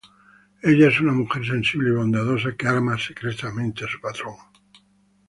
Ella 0.63 0.87
es 0.87 0.99
una 0.99 1.11
mujer 1.11 1.45
sensible 1.45 1.89
y 1.91 1.93
bondadosa, 1.93 2.55
que 2.57 2.67
ama 2.67 2.97
secretamente 2.97 3.85
a 3.85 3.87
su 3.87 4.01
patrón. 4.01 4.33